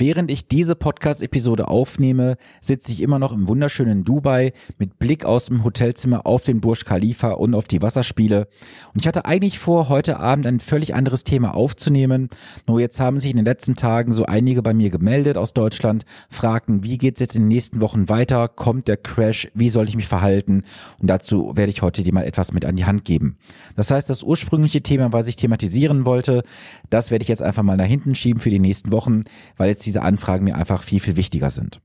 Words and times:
Während 0.00 0.30
ich 0.30 0.48
diese 0.48 0.76
Podcast-Episode 0.76 1.68
aufnehme, 1.68 2.38
sitze 2.62 2.90
ich 2.90 3.02
immer 3.02 3.18
noch 3.18 3.32
im 3.32 3.48
wunderschönen 3.48 4.02
Dubai 4.02 4.54
mit 4.78 4.98
Blick 4.98 5.26
aus 5.26 5.44
dem 5.44 5.62
Hotelzimmer 5.62 6.24
auf 6.24 6.42
den 6.42 6.62
Burj 6.62 6.86
Khalifa 6.86 7.32
und 7.32 7.54
auf 7.54 7.68
die 7.68 7.82
Wasserspiele. 7.82 8.48
Und 8.94 9.00
ich 9.00 9.06
hatte 9.06 9.26
eigentlich 9.26 9.58
vor, 9.58 9.90
heute 9.90 10.18
Abend 10.18 10.46
ein 10.46 10.58
völlig 10.58 10.94
anderes 10.94 11.22
Thema 11.22 11.54
aufzunehmen. 11.54 12.30
Nur 12.66 12.80
jetzt 12.80 12.98
haben 12.98 13.20
sich 13.20 13.30
in 13.30 13.36
den 13.36 13.44
letzten 13.44 13.74
Tagen 13.74 14.14
so 14.14 14.24
einige 14.24 14.62
bei 14.62 14.72
mir 14.72 14.88
gemeldet 14.88 15.36
aus 15.36 15.52
Deutschland, 15.52 16.06
fragten, 16.30 16.82
wie 16.82 16.96
geht's 16.96 17.20
jetzt 17.20 17.34
in 17.34 17.42
den 17.42 17.48
nächsten 17.48 17.82
Wochen 17.82 18.08
weiter? 18.08 18.48
Kommt 18.48 18.88
der 18.88 18.96
Crash? 18.96 19.50
Wie 19.52 19.68
soll 19.68 19.86
ich 19.86 19.96
mich 19.96 20.08
verhalten? 20.08 20.62
Und 21.02 21.10
dazu 21.10 21.52
werde 21.56 21.72
ich 21.72 21.82
heute 21.82 22.02
dir 22.02 22.14
mal 22.14 22.24
etwas 22.24 22.54
mit 22.54 22.64
an 22.64 22.76
die 22.76 22.86
Hand 22.86 23.04
geben. 23.04 23.36
Das 23.76 23.90
heißt, 23.90 24.08
das 24.08 24.22
ursprüngliche 24.22 24.82
Thema, 24.82 25.12
was 25.12 25.28
ich 25.28 25.36
thematisieren 25.36 26.06
wollte, 26.06 26.42
das 26.88 27.10
werde 27.10 27.22
ich 27.22 27.28
jetzt 27.28 27.42
einfach 27.42 27.62
mal 27.62 27.76
nach 27.76 27.84
hinten 27.84 28.14
schieben 28.14 28.40
für 28.40 28.48
die 28.48 28.60
nächsten 28.60 28.92
Wochen, 28.92 29.24
weil 29.58 29.68
jetzt 29.68 29.89
diese 29.90 30.02
Anfragen 30.02 30.44
mir 30.44 30.54
einfach 30.54 30.84
viel, 30.84 31.00
viel 31.00 31.16
wichtiger 31.16 31.50
sind. 31.50 31.80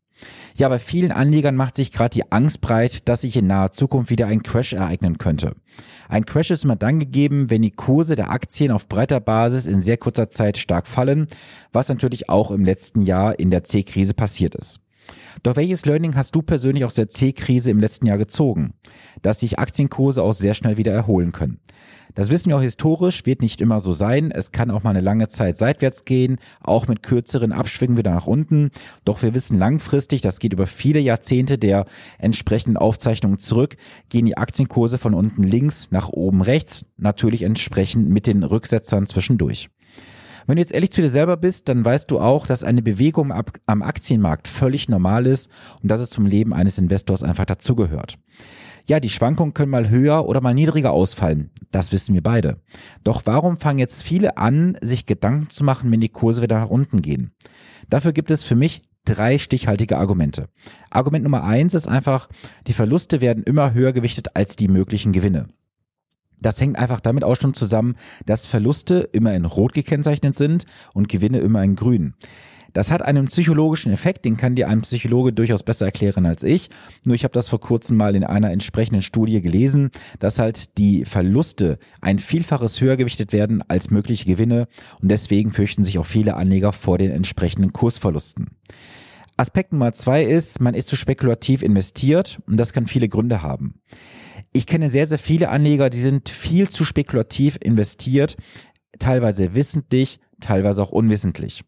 Ja, 0.56 0.70
bei 0.70 0.78
vielen 0.78 1.12
Anlegern 1.12 1.56
macht 1.56 1.76
sich 1.76 1.92
gerade 1.92 2.12
die 2.12 2.32
Angst 2.32 2.62
breit, 2.62 3.10
dass 3.10 3.22
sich 3.22 3.36
in 3.36 3.48
naher 3.48 3.72
Zukunft 3.72 4.12
wieder 4.12 4.28
ein 4.28 4.44
Crash 4.44 4.74
ereignen 4.74 5.18
könnte. 5.18 5.56
Ein 6.08 6.26
Crash 6.26 6.52
ist 6.52 6.64
immer 6.64 6.76
dann 6.76 7.00
gegeben, 7.00 7.50
wenn 7.50 7.64
die 7.64 7.72
Kurse 7.72 8.16
der 8.16 8.30
Aktien 8.30 8.72
auf 8.72 8.88
breiter 8.88 9.20
Basis 9.20 9.66
in 9.66 9.82
sehr 9.82 9.98
kurzer 9.98 10.30
Zeit 10.30 10.58
stark 10.58 10.88
fallen, 10.88 11.28
was 11.74 11.90
natürlich 11.90 12.30
auch 12.30 12.52
im 12.52 12.64
letzten 12.64 13.02
Jahr 13.02 13.40
in 13.40 13.50
der 13.50 13.64
C-Krise 13.64 14.14
passiert 14.14 14.56
ist. 14.56 14.80
Doch 15.44 15.56
welches 15.56 15.86
Learning 15.86 16.16
hast 16.16 16.34
du 16.36 16.42
persönlich 16.42 16.86
aus 16.86 16.96
der 16.96 17.10
C-Krise 17.10 17.72
im 17.72 17.80
letzten 17.80 18.06
Jahr 18.06 18.18
gezogen? 18.18 18.76
Dass 19.22 19.42
sich 19.42 19.60
Aktienkurse 19.60 20.24
auch 20.24 20.34
sehr 20.34 20.54
schnell 20.54 20.78
wieder 20.78 20.94
erholen 20.94 21.32
können. 21.32 21.60
Das 22.16 22.30
wissen 22.30 22.50
wir 22.50 22.58
auch 22.58 22.62
historisch, 22.62 23.26
wird 23.26 23.42
nicht 23.42 23.62
immer 23.62 23.82
so 23.82 23.92
sein. 23.92 24.32
Es 24.32 24.52
kann 24.54 24.72
auch 24.72 24.84
mal 24.84 24.92
eine 24.92 25.02
lange 25.02 25.28
Zeit 25.28 25.58
seitwärts 25.58 26.06
gehen, 26.06 26.38
auch 26.62 26.88
mit 26.88 27.04
kürzeren 27.04 27.52
Abschwingen 27.52 27.98
wieder 27.98 28.12
nach 28.12 28.26
unten. 28.26 28.72
Doch 29.04 29.22
wir 29.22 29.34
wissen 29.34 29.60
langfristig, 29.60 30.22
das 30.22 30.40
geht 30.40 30.54
über 30.54 30.66
viele 30.66 31.00
Jahrzehnte 31.00 31.58
der 31.58 31.86
entsprechenden 32.18 32.78
Aufzeichnungen 32.78 33.38
zurück, 33.38 33.76
gehen 34.10 34.26
die 34.26 34.38
Aktienkurse 34.38 34.98
von 34.98 35.14
unten 35.14 35.44
links 35.44 35.92
nach 35.92 36.10
oben 36.10 36.42
rechts, 36.42 36.86
natürlich 36.98 37.42
entsprechend 37.42 38.10
mit 38.10 38.28
den 38.28 38.44
Rücksetzern 38.44 39.06
zwischendurch. 39.08 39.70
Wenn 40.48 40.58
du 40.58 40.62
jetzt 40.62 40.74
ehrlich 40.74 40.92
zu 40.92 41.02
dir 41.02 41.10
selber 41.10 41.38
bist, 41.38 41.70
dann 41.70 41.84
weißt 41.84 42.12
du 42.12 42.20
auch, 42.20 42.46
dass 42.46 42.64
eine 42.64 42.82
Bewegung 42.82 43.34
am 43.66 43.82
Aktienmarkt 43.82 44.48
völlig 44.48 44.90
normal 44.90 45.26
ist 45.26 45.50
und 45.82 45.90
dass 45.90 46.02
es 46.02 46.10
zum 46.10 46.26
Leben 46.26 46.54
eines 46.54 46.78
Investors 46.78 47.24
einfach 47.24 47.46
dazugehört. 47.46 48.18
Ja, 48.88 49.00
die 49.00 49.10
Schwankungen 49.10 49.56
können 49.56 49.72
mal 49.72 49.90
höher 49.90 50.28
oder 50.28 50.42
mal 50.42 50.54
niedriger 50.54 50.92
ausfallen. 50.92 51.50
Das 51.72 51.92
wissen 51.92 52.14
wir 52.14 52.22
beide. 52.22 52.62
Doch 53.04 53.24
warum 53.26 53.58
fangen 53.58 53.80
jetzt 53.80 54.04
viele 54.04 54.38
an, 54.38 54.78
sich 54.82 55.08
Gedanken 55.08 55.50
zu 55.50 55.64
machen, 55.64 55.92
wenn 55.92 56.02
die 56.02 56.10
Kurse 56.10 56.44
wieder 56.44 56.60
nach 56.60 56.70
unten 56.70 57.02
gehen? 57.02 57.32
Dafür 57.90 58.14
gibt 58.14 58.30
es 58.30 58.44
für 58.44 58.56
mich 58.56 58.84
drei 59.04 59.40
stichhaltige 59.40 59.98
Argumente. 59.98 60.50
Argument 60.92 61.24
Nummer 61.24 61.44
eins 61.44 61.74
ist 61.74 61.88
einfach, 61.88 62.30
die 62.68 62.74
Verluste 62.74 63.22
werden 63.22 63.44
immer 63.44 63.74
höher 63.74 63.94
gewichtet 63.94 64.36
als 64.36 64.56
die 64.56 64.68
möglichen 64.68 65.12
Gewinne. 65.12 65.48
Das 66.46 66.62
hängt 66.62 66.78
einfach 66.78 67.00
damit 67.00 67.24
auch 67.24 67.36
schon 67.36 67.56
zusammen, 67.56 67.96
dass 68.28 68.46
Verluste 68.46 69.10
immer 69.14 69.34
in 69.34 69.46
Rot 69.46 69.74
gekennzeichnet 69.74 70.36
sind 70.36 70.66
und 70.94 71.10
Gewinne 71.10 71.40
immer 71.40 71.64
in 71.64 71.76
Grün. 71.76 72.14
Das 72.72 72.92
hat 72.92 73.02
einen 73.02 73.30
psychologischen 73.30 73.92
Effekt, 73.92 74.26
den 74.26 74.38
kann 74.38 74.54
dir 74.54 74.70
ein 74.70 74.82
Psychologe 74.82 75.34
durchaus 75.34 75.64
besser 75.64 75.88
erklären 75.88 76.28
als 76.28 76.44
ich. 76.44 76.70
Nur 77.04 77.16
ich 77.16 77.24
habe 77.24 77.32
das 77.32 77.50
vor 77.50 77.60
kurzem 77.60 77.98
mal 77.98 78.16
in 78.16 78.24
einer 78.24 78.52
entsprechenden 78.52 79.02
Studie 79.02 79.42
gelesen, 79.42 79.90
dass 80.20 80.38
halt 80.38 80.78
die 80.78 81.04
Verluste 81.04 81.80
ein 82.00 82.20
Vielfaches 82.20 82.80
höher 82.80 82.96
gewichtet 82.96 83.34
werden 83.34 83.64
als 83.68 83.90
mögliche 83.90 84.26
Gewinne 84.26 84.68
und 85.02 85.10
deswegen 85.10 85.52
fürchten 85.52 85.84
sich 85.84 85.98
auch 85.98 86.06
viele 86.06 86.36
Anleger 86.36 86.74
vor 86.74 87.00
den 87.00 87.10
entsprechenden 87.10 87.74
Kursverlusten. 87.74 88.52
Aspekt 89.36 89.72
Nummer 89.72 89.94
zwei 89.94 90.24
ist, 90.24 90.62
man 90.62 90.76
ist 90.76 90.90
zu 90.90 90.96
spekulativ 90.96 91.64
investiert 91.64 92.40
und 92.46 92.60
das 92.60 92.72
kann 92.72 92.86
viele 92.86 93.10
Gründe 93.10 93.42
haben. 93.42 93.80
Ich 94.56 94.66
kenne 94.66 94.90
sehr, 94.90 95.06
sehr 95.06 95.20
viele 95.20 95.50
Anleger, 95.50 95.90
die 95.90 96.00
sind 96.00 96.30
viel 96.30 96.70
zu 96.70 96.86
spekulativ 96.86 97.58
investiert, 97.62 98.38
teilweise 99.00 99.54
wissentlich, 99.54 100.22
teilweise 100.40 100.82
auch 100.82 100.94
unwissentlich. 100.94 101.66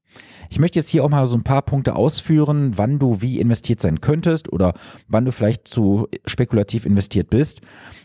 Ich 0.49 0.57
möchte 0.57 0.79
jetzt 0.79 0.87
hier 0.87 1.03
auch 1.03 1.09
mal 1.09 1.27
so 1.27 1.35
ein 1.35 1.43
paar 1.43 1.63
Punkte 1.63 1.97
ausführen, 1.97 2.77
wann 2.77 2.97
du 2.97 3.21
wie 3.21 3.41
investiert 3.41 3.81
sein 3.81 3.99
könntest 3.99 4.53
oder 4.53 4.73
wann 5.09 5.25
du 5.25 5.33
vielleicht 5.33 5.67
zu 5.67 6.07
spekulativ 6.25 6.85
investiert 6.85 7.29
bist. 7.29 7.59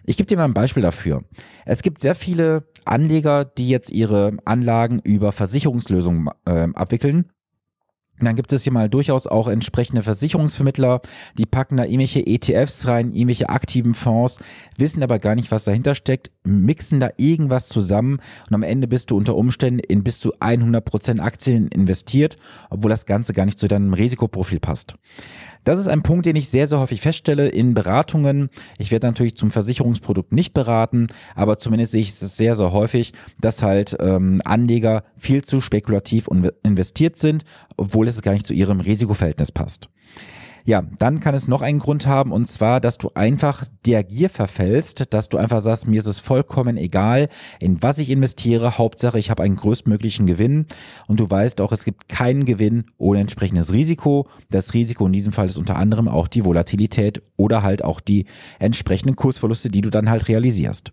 Ich 0.05 0.17
gebe 0.17 0.27
dir 0.27 0.37
mal 0.37 0.47
ein 0.47 0.53
Beispiel 0.53 0.83
dafür. 0.83 1.23
Es 1.65 1.83
gibt 1.83 2.01
sehr 2.01 2.17
viele 2.17 2.67
Anleger, 2.85 3.45
die 3.45 3.69
jetzt 3.69 3.93
ihre 3.93 4.37
Anlagen 4.45 4.99
über 4.99 5.31
Versicherungslösungen 5.31 6.29
äh, 6.45 6.67
abwickeln 6.75 7.31
dann 8.21 8.37
gibt 8.37 8.53
es 8.53 8.63
hier 8.63 8.73
mal 8.73 8.89
durchaus 8.89 9.27
auch 9.27 9.49
entsprechende 9.49 10.03
Versicherungsvermittler, 10.03 11.01
die 11.39 11.47
packen 11.47 11.77
da 11.77 11.85
irgendwelche 11.85 12.27
ETFs 12.27 12.87
rein, 12.87 13.13
irgendwelche 13.13 13.49
aktiven 13.49 13.95
Fonds, 13.95 14.41
wissen 14.77 15.03
aber 15.03 15.19
gar 15.19 15.35
nicht, 15.35 15.51
was 15.51 15.65
dahinter 15.65 15.95
steckt, 15.95 16.31
mixen 16.45 17.01
da 17.01 17.11
irgendwas 17.17 17.69
zusammen 17.69 18.21
und 18.49 18.55
am 18.55 18.63
Ende 18.63 18.87
bist 18.87 19.11
du 19.11 19.17
unter 19.17 19.35
Umständen 19.35 19.81
in 19.81 20.05
bis 20.05 20.21
zu 20.21 20.35
100% 20.37 21.21
Aktien 21.21 21.69
investiert, 21.69 22.37
obwohl 22.71 22.91
das 22.91 23.07
Ganze 23.07 23.33
gar 23.33 23.47
nicht 23.47 23.59
zu 23.59 23.69
deinem 23.69 23.95
Risikoprofil 23.95 24.61
passt. 24.61 24.97
Das 25.65 25.79
ist 25.79 25.87
ein 25.87 26.03
Punkt, 26.03 26.27
den 26.27 26.35
ich 26.35 26.49
sehr, 26.49 26.67
sehr 26.67 26.81
häufig 26.81 27.01
feststelle 27.01 27.49
in 27.49 27.75
Beratungen. 27.75 28.51
Ich 28.79 28.91
werde 28.91 29.07
natürlich 29.07 29.37
zum 29.37 29.53
Versicherungsprodukt 29.53 30.33
nicht 30.33 30.55
beraten, 30.55 31.07
aber 31.37 31.57
zumindest 31.57 31.93
sehe 31.93 32.01
ich 32.01 32.11
es 32.11 32.37
sehr, 32.37 32.57
sehr 32.57 32.73
häufig, 32.73 33.13
dass 33.41 33.63
halt 33.63 33.97
ähm, 34.01 34.41
Anleger 34.45 35.05
viel 35.17 35.45
zu 35.45 35.61
spekulativ 35.61 36.29
investiert 36.65 37.17
sind, 37.17 37.45
obwohl 37.77 38.02
es 38.09 38.23
gar 38.23 38.33
nicht 38.33 38.47
zu 38.47 38.55
ihrem 38.55 38.81
Risikoverhältnis 38.81 39.53
passt. 39.53 39.89
Ja, 40.65 40.83
dann 40.99 41.19
kann 41.19 41.35
es 41.35 41.49
noch 41.49 41.61
einen 41.61 41.81
Grund 41.81 42.07
haben 42.07 42.31
und 42.31 42.47
zwar, 42.47 42.81
dass 42.81 42.97
du 42.97 43.11
einfach 43.15 43.65
der 43.85 44.05
Gier 44.05 44.31
verfällst, 44.31 45.13
dass 45.13 45.29
du 45.29 45.37
einfach 45.37 45.61
sagst, 45.61 45.89
mir 45.89 45.99
ist 45.99 46.07
es 46.07 46.21
vollkommen 46.21 46.77
egal, 46.77 47.29
in 47.59 47.83
was 47.83 47.99
ich 47.99 48.11
investiere, 48.11 48.79
Hauptsache 48.79 49.19
ich 49.19 49.29
habe 49.31 49.43
einen 49.43 49.57
größtmöglichen 49.57 50.27
Gewinn 50.27 50.67
und 51.09 51.19
du 51.19 51.29
weißt 51.29 51.61
auch, 51.61 51.73
es 51.73 51.85
gibt 51.85 52.09
keinen 52.09 52.45
Gewinn 52.45 52.85
ohne 52.97 53.21
entsprechendes 53.21 53.73
Risiko. 53.73 54.29
Das 54.51 54.73
Risiko 54.73 55.05
in 55.07 55.13
diesem 55.13 55.33
Fall 55.33 55.49
ist 55.49 55.59
unter 55.59 55.77
anderem 55.77 56.07
auch 56.07 56.29
die 56.29 56.45
Volatilität 56.45 57.23
oder 57.37 57.65
halt 57.65 57.83
auch 57.83 57.99
die 58.01 58.27
entsprechenden 58.61 59.17
Kursverluste, 59.17 59.69
die 59.69 59.81
du 59.81 59.91
dann 59.91 60.11
halt 60.11 60.29
realisierst. 60.29 60.93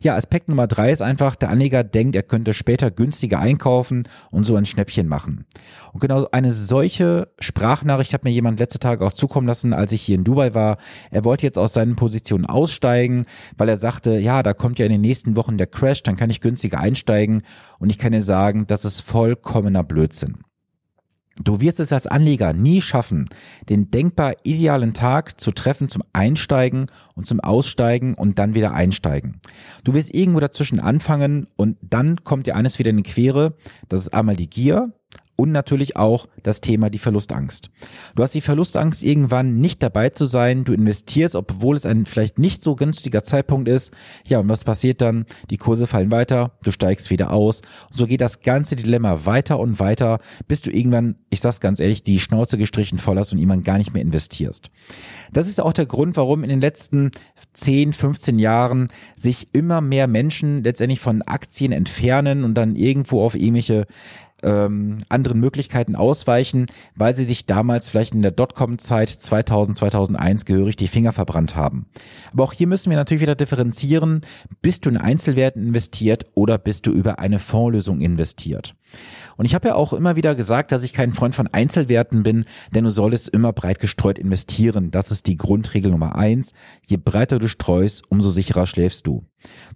Ja, 0.00 0.16
Aspekt 0.16 0.48
Nummer 0.48 0.66
drei 0.66 0.90
ist 0.90 1.02
einfach, 1.02 1.36
der 1.36 1.50
Anleger 1.50 1.84
denkt, 1.84 2.16
er 2.16 2.24
könnte 2.24 2.54
später 2.54 2.90
günstiger 2.90 3.38
einkaufen 3.38 4.08
und 4.30 4.44
so 4.44 4.56
ein 4.56 4.66
Schnäppchen 4.66 5.06
machen. 5.06 5.46
Und 5.92 6.00
genau 6.00 6.26
eine 6.32 6.50
solche 6.50 7.28
Sprachnachricht 7.38 8.12
hat 8.12 8.24
mir 8.24 8.30
jemand 8.30 8.58
letzte 8.58 8.80
Tage 8.80 9.06
auch 9.06 9.12
zukommen 9.12 9.46
lassen, 9.46 9.72
als 9.72 9.92
ich 9.92 10.02
hier 10.02 10.16
in 10.16 10.24
Dubai 10.24 10.54
war. 10.54 10.78
Er 11.10 11.24
wollte 11.24 11.46
jetzt 11.46 11.58
aus 11.58 11.72
seinen 11.72 11.94
Positionen 11.94 12.46
aussteigen, 12.46 13.26
weil 13.56 13.68
er 13.68 13.76
sagte, 13.76 14.18
ja, 14.18 14.42
da 14.42 14.54
kommt 14.54 14.80
ja 14.80 14.86
in 14.86 14.92
den 14.92 15.00
nächsten 15.00 15.36
Wochen 15.36 15.56
der 15.56 15.68
Crash, 15.68 16.02
dann 16.02 16.16
kann 16.16 16.30
ich 16.30 16.40
günstiger 16.40 16.80
einsteigen. 16.80 17.42
Und 17.78 17.90
ich 17.90 17.98
kann 17.98 18.12
dir 18.12 18.22
sagen, 18.22 18.66
das 18.66 18.84
ist 18.84 19.02
vollkommener 19.02 19.84
Blödsinn. 19.84 20.38
Du 21.36 21.60
wirst 21.60 21.80
es 21.80 21.92
als 21.92 22.06
Anleger 22.06 22.52
nie 22.52 22.80
schaffen, 22.80 23.28
den 23.68 23.90
denkbar 23.90 24.34
idealen 24.42 24.92
Tag 24.92 25.40
zu 25.40 25.52
treffen 25.52 25.88
zum 25.88 26.02
Einsteigen 26.12 26.86
und 27.14 27.26
zum 27.26 27.40
Aussteigen 27.40 28.14
und 28.14 28.38
dann 28.38 28.54
wieder 28.54 28.74
einsteigen. 28.74 29.40
Du 29.84 29.94
wirst 29.94 30.14
irgendwo 30.14 30.40
dazwischen 30.40 30.80
anfangen 30.80 31.46
und 31.56 31.78
dann 31.80 32.22
kommt 32.24 32.46
dir 32.46 32.56
eines 32.56 32.78
wieder 32.78 32.90
in 32.90 32.98
die 32.98 33.02
Quere. 33.02 33.56
Das 33.88 34.00
ist 34.00 34.12
einmal 34.12 34.36
die 34.36 34.50
Gier 34.50 34.92
und 35.36 35.50
natürlich 35.52 35.96
auch 35.96 36.28
das 36.42 36.60
Thema 36.60 36.90
die 36.90 36.98
Verlustangst. 36.98 37.70
Du 38.14 38.22
hast 38.22 38.34
die 38.34 38.40
Verlustangst, 38.40 39.02
irgendwann 39.02 39.60
nicht 39.60 39.82
dabei 39.82 40.10
zu 40.10 40.26
sein. 40.26 40.64
Du 40.64 40.72
investierst, 40.72 41.34
obwohl 41.34 41.76
es 41.76 41.86
ein 41.86 42.06
vielleicht 42.06 42.38
nicht 42.38 42.62
so 42.62 42.76
günstiger 42.76 43.22
Zeitpunkt 43.22 43.68
ist. 43.68 43.92
Ja, 44.26 44.38
und 44.38 44.48
was 44.48 44.64
passiert 44.64 45.00
dann? 45.00 45.24
Die 45.50 45.56
Kurse 45.56 45.86
fallen 45.86 46.10
weiter, 46.10 46.52
du 46.62 46.70
steigst 46.70 47.10
wieder 47.10 47.32
aus. 47.32 47.62
Und 47.90 47.96
so 47.96 48.06
geht 48.06 48.20
das 48.20 48.42
ganze 48.42 48.76
Dilemma 48.76 49.24
weiter 49.24 49.58
und 49.58 49.80
weiter, 49.80 50.20
bis 50.48 50.62
du 50.62 50.70
irgendwann, 50.70 51.16
ich 51.30 51.40
sag's 51.40 51.60
ganz 51.60 51.80
ehrlich, 51.80 52.02
die 52.02 52.20
Schnauze 52.20 52.58
gestrichen 52.58 52.98
voll 52.98 53.18
hast 53.18 53.32
und 53.32 53.38
irgendwann 53.38 53.62
gar 53.62 53.78
nicht 53.78 53.94
mehr 53.94 54.02
investierst. 54.02 54.70
Das 55.32 55.48
ist 55.48 55.60
auch 55.60 55.72
der 55.72 55.86
Grund, 55.86 56.16
warum 56.16 56.42
in 56.44 56.50
den 56.50 56.60
letzten 56.60 57.10
10, 57.54 57.92
15 57.92 58.38
Jahren 58.38 58.88
sich 59.16 59.48
immer 59.52 59.80
mehr 59.80 60.06
Menschen 60.06 60.62
letztendlich 60.62 61.00
von 61.00 61.22
Aktien 61.22 61.72
entfernen 61.72 62.44
und 62.44 62.54
dann 62.54 62.76
irgendwo 62.76 63.22
auf 63.22 63.34
irgendwelche 63.34 63.86
ähm, 64.42 64.98
anderen 65.08 65.40
Möglichkeiten 65.40 65.96
ausweichen, 65.96 66.66
weil 66.94 67.14
sie 67.14 67.24
sich 67.24 67.46
damals 67.46 67.88
vielleicht 67.88 68.14
in 68.14 68.22
der 68.22 68.30
Dotcom-Zeit 68.30 69.08
2000, 69.08 69.76
2001 69.76 70.44
gehörig 70.44 70.76
die 70.76 70.88
Finger 70.88 71.12
verbrannt 71.12 71.56
haben. 71.56 71.86
Aber 72.32 72.44
auch 72.44 72.52
hier 72.52 72.66
müssen 72.66 72.90
wir 72.90 72.96
natürlich 72.96 73.22
wieder 73.22 73.34
differenzieren, 73.34 74.22
bist 74.60 74.86
du 74.86 74.90
in 74.90 74.96
Einzelwerten 74.96 75.66
investiert 75.66 76.26
oder 76.34 76.58
bist 76.58 76.86
du 76.86 76.92
über 76.92 77.18
eine 77.18 77.38
Fondslösung 77.38 78.00
investiert. 78.00 78.74
Und 79.36 79.46
ich 79.46 79.54
habe 79.54 79.68
ja 79.68 79.74
auch 79.74 79.92
immer 79.92 80.16
wieder 80.16 80.34
gesagt, 80.34 80.72
dass 80.72 80.82
ich 80.82 80.92
kein 80.92 81.12
Freund 81.12 81.34
von 81.34 81.48
Einzelwerten 81.48 82.22
bin, 82.22 82.44
denn 82.74 82.84
du 82.84 82.90
solltest 82.90 83.28
immer 83.28 83.52
breit 83.52 83.80
gestreut 83.80 84.18
investieren. 84.18 84.90
Das 84.90 85.10
ist 85.10 85.26
die 85.26 85.36
Grundregel 85.36 85.90
Nummer 85.90 86.16
eins. 86.16 86.52
Je 86.86 86.96
breiter 86.96 87.38
du 87.38 87.48
streust, 87.48 88.04
umso 88.08 88.30
sicherer 88.30 88.66
schläfst 88.66 89.06
du. 89.06 89.24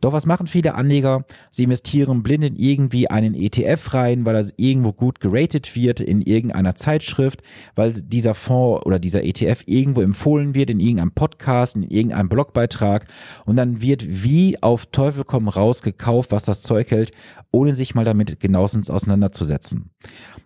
Doch 0.01 0.13
was 0.13 0.27
machen 0.27 0.47
viele 0.47 0.75
Anleger? 0.75 1.25
Sie 1.51 1.65
investieren 1.65 2.23
blind 2.23 2.45
in 2.45 2.57
irgendwie 2.57 3.11
einen 3.11 3.35
ETF 3.35 3.95
rein, 3.95 4.25
weil 4.25 4.37
er 4.37 4.47
irgendwo 4.57 4.93
gut 4.93 5.21
geratet 5.21 5.75
wird 5.75 6.01
in 6.01 6.23
irgendeiner 6.23 6.75
Zeitschrift, 6.77 7.43
weil 7.75 7.93
dieser 7.93 8.35
Fonds 8.35 8.85
oder 8.87 8.99
dieser 8.99 9.25
ETF 9.25 9.63
irgendwo 9.67 10.03
empfohlen 10.03 10.55
wird 10.55 10.71
in 10.71 10.81
irgendeinem 10.81 11.13
Podcast, 11.13 11.77
in 11.77 11.83
irgendeinem 11.83 12.29
Blogbeitrag 12.29 13.07
und 13.47 13.57
dann 13.57 13.81
wird 13.83 14.05
wie 14.07 14.63
auf 14.63 14.87
Teufel 14.87 15.25
komm 15.25 15.49
raus 15.49 15.83
gekauft, 15.83 16.31
was 16.31 16.45
das 16.45 16.63
Zeug 16.63 16.91
hält, 16.91 17.13
ohne 17.51 17.75
sich 17.75 17.95
mal 17.95 18.05
damit 18.05 18.39
genauestens 18.41 18.91
auseinanderzusetzen. 18.91 19.06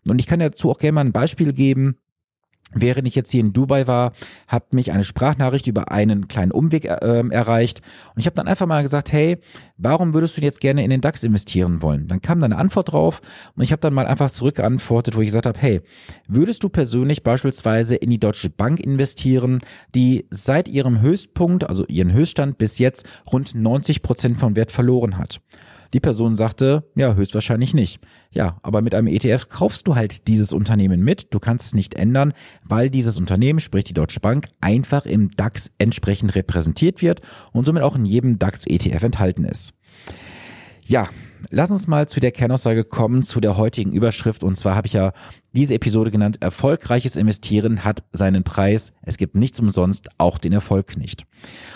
Und 0.09 0.19
ich 0.19 0.27
kann 0.27 0.41
dazu 0.41 0.71
auch 0.71 0.79
gerne 0.79 0.93
mal 0.93 1.05
ein 1.05 1.13
Beispiel 1.13 1.53
geben. 1.53 1.97
Während 2.73 3.09
ich 3.09 3.17
jetzt 3.17 3.33
hier 3.33 3.41
in 3.41 3.53
Dubai 3.53 3.89
war, 3.89 4.13
hat 4.47 4.73
mich 4.73 4.93
eine 4.93 5.03
Sprachnachricht 5.03 5.67
über 5.67 5.91
einen 5.91 6.29
kleinen 6.29 6.53
Umweg 6.53 6.85
äh, 6.85 7.29
erreicht 7.29 7.83
und 8.15 8.21
ich 8.21 8.27
habe 8.27 8.37
dann 8.37 8.47
einfach 8.47 8.67
mal 8.67 8.83
gesagt, 8.83 9.11
hey, 9.11 9.39
warum 9.77 10.15
würdest 10.15 10.37
du 10.37 10.41
jetzt 10.41 10.61
gerne 10.61 10.85
in 10.85 10.91
den 10.91 11.01
DAX 11.01 11.25
investieren 11.25 11.83
wollen? 11.83 12.07
Dann 12.07 12.23
kam 12.23 12.39
da 12.39 12.45
eine 12.45 12.59
Antwort 12.59 12.93
drauf 12.93 13.23
und 13.57 13.65
ich 13.65 13.73
habe 13.73 13.81
dann 13.81 13.93
mal 13.93 14.07
einfach 14.07 14.31
zurückgeantwortet, 14.31 15.17
wo 15.17 15.21
ich 15.21 15.27
gesagt 15.27 15.47
habe, 15.47 15.59
hey, 15.59 15.81
würdest 16.29 16.63
du 16.63 16.69
persönlich 16.69 17.25
beispielsweise 17.25 17.97
in 17.97 18.11
die 18.11 18.21
Deutsche 18.21 18.51
Bank 18.51 18.79
investieren, 18.79 19.63
die 19.97 20.29
seit 20.31 20.69
ihrem 20.69 21.01
Höchstpunkt, 21.01 21.69
also 21.69 21.85
ihren 21.87 22.13
Höchststand 22.13 22.57
bis 22.57 22.79
jetzt 22.79 23.05
rund 23.33 23.53
90 23.53 24.03
Prozent 24.03 24.39
von 24.39 24.55
Wert 24.55 24.71
verloren 24.71 25.19
hat? 25.19 25.41
Die 25.93 26.01
Person 26.01 26.37
sagte, 26.37 26.85
ja, 26.95 27.15
höchstwahrscheinlich 27.15 27.75
nicht. 27.75 28.01
Ja, 28.31 28.59
aber 28.63 28.81
mit 28.81 28.95
einem 28.95 29.09
ETF 29.09 29.49
kaufst 29.49 29.89
du 29.89 29.97
halt 29.97 30.29
dieses 30.29 30.53
Unternehmen 30.53 31.01
mit. 31.01 31.35
Du 31.35 31.41
kannst 31.41 31.67
es 31.67 31.75
nicht 31.75 31.95
ändern, 31.95 32.33
weil 32.65 32.91
dieses 32.91 33.19
Unternehmen, 33.19 33.59
sprich 33.59 33.85
die 33.85 33.95
Deutsche 33.95 34.21
Bank, 34.21 34.49
einfach 34.61 35.05
im 35.05 35.31
DAX 35.33 35.73
entsprechend 35.79 36.35
repräsentiert 36.37 37.03
wird 37.03 37.23
und 37.53 37.67
somit 37.67 37.83
auch 37.83 37.97
in 37.97 38.05
jedem 38.05 38.39
DAX-ETF 38.39 39.03
enthalten 39.03 39.45
ist. 39.45 39.75
Ja, 40.85 41.09
lass 41.51 41.71
uns 41.71 41.87
mal 41.87 42.09
zu 42.09 42.21
der 42.21 42.33
Kernaussage 42.33 42.85
kommen, 42.85 43.23
zu 43.23 43.41
der 43.41 43.57
heutigen 43.57 43.93
Überschrift. 43.93 44.43
Und 44.45 44.57
zwar 44.57 44.75
habe 44.75 44.87
ich 44.87 44.93
ja 44.93 45.13
diese 45.53 45.75
Episode 45.75 46.11
genannt, 46.11 46.39
erfolgreiches 46.41 47.17
Investieren 47.17 47.85
hat 47.85 48.05
seinen 48.13 48.45
Preis. 48.45 48.93
Es 49.03 49.17
gibt 49.17 49.35
nichts 49.35 49.61
umsonst, 49.61 50.09
auch 50.19 50.39
den 50.39 50.53
Erfolg 50.53 50.97
nicht. 50.97 51.27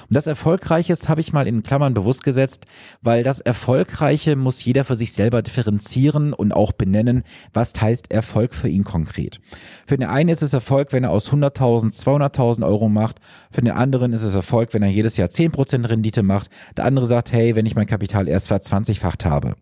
Und 0.03 0.15
das 0.17 0.27
Erfolgreiches 0.27 1.09
habe 1.09 1.21
ich 1.21 1.33
mal 1.33 1.47
in 1.47 1.63
Klammern 1.63 1.95
bewusst 1.95 2.23
gesetzt, 2.23 2.67
weil 3.03 3.23
das 3.23 3.41
Erfolgreiche 3.41 4.37
muss 4.37 4.65
jeder 4.65 4.85
für 4.85 4.97
sich 4.97 5.13
selber 5.13 5.43
differenzieren 5.43 6.33
und 6.33 6.53
auch 6.53 6.73
benennen, 6.73 7.25
was 7.53 7.73
heißt 7.81 8.11
Erfolg 8.13 8.55
für 8.55 8.69
ihn 8.69 8.85
konkret. 8.85 9.41
Für 9.87 9.97
den 9.97 10.09
einen 10.09 10.29
ist 10.29 10.43
es 10.43 10.53
Erfolg, 10.53 10.93
wenn 10.93 11.05
er 11.05 11.11
aus 11.11 11.31
100.000 11.31 12.05
200.000 12.05 12.67
Euro 12.67 12.89
macht. 12.89 13.21
Für 13.51 13.63
den 13.63 13.73
anderen 13.73 14.13
ist 14.13 14.23
es 14.23 14.35
Erfolg, 14.35 14.75
wenn 14.75 14.83
er 14.83 14.91
jedes 14.91 15.17
Jahr 15.17 15.29
10% 15.29 15.89
Rendite 15.89 16.23
macht. 16.23 16.51
Der 16.77 16.85
andere 16.85 17.07
sagt, 17.07 17.33
hey, 17.33 17.57
wenn 17.57 17.67
ich 17.67 17.75
mein 17.75 17.87
Kapital 17.87 18.29
erst 18.29 18.49
verzwanzigfacht 18.49 19.25
habe. 19.25 19.55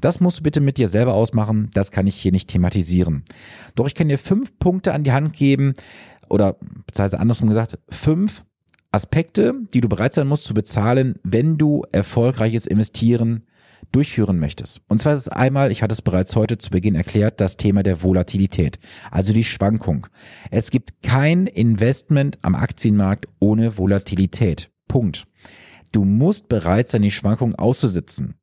Das 0.00 0.20
musst 0.20 0.38
du 0.38 0.42
bitte 0.42 0.60
mit 0.60 0.76
dir 0.78 0.88
selber 0.88 1.14
ausmachen. 1.14 1.70
Das 1.74 1.90
kann 1.90 2.06
ich 2.06 2.16
hier 2.16 2.32
nicht 2.32 2.48
thematisieren. 2.48 3.24
Doch 3.74 3.86
ich 3.86 3.94
kann 3.94 4.08
dir 4.08 4.18
fünf 4.18 4.58
Punkte 4.58 4.92
an 4.92 5.04
die 5.04 5.12
Hand 5.12 5.32
geben 5.32 5.74
oder 6.28 6.56
beziehungsweise 6.86 7.20
andersrum 7.20 7.48
gesagt, 7.48 7.78
fünf 7.88 8.44
Aspekte, 8.90 9.54
die 9.74 9.80
du 9.80 9.88
bereit 9.88 10.14
sein 10.14 10.26
musst 10.26 10.44
zu 10.44 10.54
bezahlen, 10.54 11.16
wenn 11.22 11.58
du 11.58 11.84
erfolgreiches 11.92 12.66
Investieren 12.66 13.44
durchführen 13.92 14.38
möchtest. 14.38 14.80
Und 14.88 15.00
zwar 15.00 15.14
ist 15.14 15.20
es 15.20 15.28
einmal, 15.28 15.70
ich 15.70 15.82
hatte 15.82 15.92
es 15.92 16.02
bereits 16.02 16.36
heute 16.36 16.58
zu 16.58 16.70
Beginn 16.70 16.94
erklärt, 16.94 17.40
das 17.40 17.56
Thema 17.56 17.82
der 17.82 18.02
Volatilität, 18.02 18.78
also 19.10 19.32
die 19.32 19.44
Schwankung. 19.44 20.06
Es 20.50 20.70
gibt 20.70 21.02
kein 21.02 21.46
Investment 21.46 22.38
am 22.42 22.54
Aktienmarkt 22.54 23.26
ohne 23.38 23.78
Volatilität. 23.78 24.70
Punkt. 24.88 25.26
Du 25.92 26.04
musst 26.04 26.48
bereit 26.48 26.88
sein, 26.88 27.02
die 27.02 27.10
Schwankung 27.10 27.54
auszusitzen. 27.54 28.34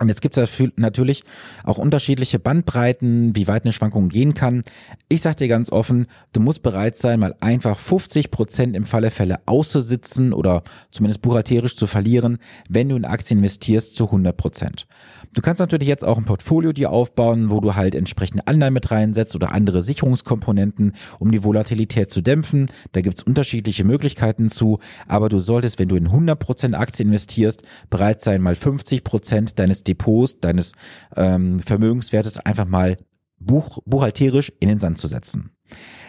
Und 0.00 0.08
jetzt 0.08 0.22
gibt 0.22 0.36
es 0.36 0.50
natürlich 0.74 1.22
auch 1.62 1.78
unterschiedliche 1.78 2.40
Bandbreiten, 2.40 3.36
wie 3.36 3.46
weit 3.46 3.62
eine 3.64 3.72
Schwankung 3.72 4.08
gehen 4.08 4.34
kann. 4.34 4.62
Ich 5.08 5.22
sage 5.22 5.36
dir 5.36 5.48
ganz 5.48 5.70
offen, 5.70 6.08
du 6.32 6.40
musst 6.40 6.64
bereit 6.64 6.96
sein, 6.96 7.20
mal 7.20 7.36
einfach 7.38 7.78
50 7.78 8.32
Prozent 8.32 8.74
im 8.74 8.86
Falle 8.86 9.12
Fälle 9.12 9.38
auszusitzen 9.46 10.32
oder 10.32 10.64
zumindest 10.90 11.22
buchhalterisch 11.22 11.76
zu 11.76 11.86
verlieren, 11.86 12.38
wenn 12.68 12.88
du 12.88 12.96
in 12.96 13.04
Aktien 13.04 13.38
investierst 13.38 13.94
zu 13.94 14.06
100 14.06 14.36
Prozent. 14.36 14.86
Du 15.32 15.42
kannst 15.42 15.60
natürlich 15.60 15.88
jetzt 15.88 16.04
auch 16.04 16.18
ein 16.18 16.24
Portfolio 16.24 16.72
dir 16.72 16.90
aufbauen, 16.90 17.50
wo 17.50 17.60
du 17.60 17.76
halt 17.76 17.94
entsprechende 17.94 18.46
Anleihen 18.48 18.74
mit 18.74 18.90
reinsetzt 18.90 19.36
oder 19.36 19.52
andere 19.52 19.80
Sicherungskomponenten, 19.80 20.94
um 21.20 21.30
die 21.30 21.44
Volatilität 21.44 22.10
zu 22.10 22.20
dämpfen. 22.20 22.66
Da 22.92 23.00
gibt's 23.00 23.22
unterschiedliche 23.22 23.84
Möglichkeiten 23.84 24.48
zu, 24.48 24.80
aber 25.06 25.28
du 25.28 25.38
solltest, 25.38 25.78
wenn 25.78 25.88
du 25.88 25.96
in 25.96 26.06
100 26.06 26.38
Prozent 26.38 26.76
Aktien 26.76 27.08
investierst, 27.08 27.62
bereit 27.90 28.20
sein, 28.20 28.42
mal 28.42 28.56
50 28.56 29.04
Prozent 29.04 29.58
deines 29.84 29.98
Depots, 29.98 30.40
deines 30.40 30.72
ähm, 31.16 31.60
Vermögenswertes 31.60 32.38
einfach 32.38 32.66
mal 32.66 32.96
buch, 33.38 33.78
buchhalterisch 33.84 34.52
in 34.60 34.68
den 34.68 34.78
Sand 34.78 34.98
zu 34.98 35.08
setzen. 35.08 35.50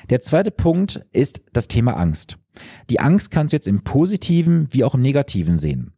Der 0.09 0.21
zweite 0.21 0.51
Punkt 0.51 1.05
ist 1.11 1.41
das 1.53 1.67
Thema 1.67 1.93
Angst. 1.93 2.37
Die 2.89 2.99
Angst 2.99 3.31
kannst 3.31 3.53
du 3.53 3.57
jetzt 3.57 3.67
im 3.67 3.83
positiven 3.83 4.67
wie 4.71 4.83
auch 4.83 4.95
im 4.95 5.01
negativen 5.01 5.57
sehen. 5.57 5.93